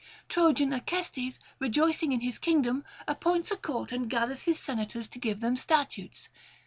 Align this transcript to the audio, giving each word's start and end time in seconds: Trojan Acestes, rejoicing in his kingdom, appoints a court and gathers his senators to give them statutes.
Trojan 0.29 0.73
Acestes, 0.73 1.37
rejoicing 1.59 2.11
in 2.11 2.21
his 2.21 2.39
kingdom, 2.39 2.83
appoints 3.07 3.51
a 3.51 3.55
court 3.55 3.91
and 3.91 4.09
gathers 4.09 4.45
his 4.45 4.57
senators 4.59 5.07
to 5.07 5.19
give 5.19 5.41
them 5.41 5.55
statutes. 5.55 6.27